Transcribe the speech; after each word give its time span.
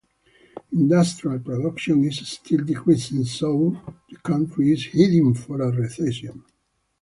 Industrial 0.73 1.37
production 1.39 2.03
is 2.05 2.27
still 2.27 2.63
decreasing, 2.65 3.23
so 3.23 3.79
the 4.09 4.17
country 4.17 4.71
is 4.71 4.87
heading 4.87 5.31
for 5.35 5.61
a 5.61 5.69
recession. 5.71 6.43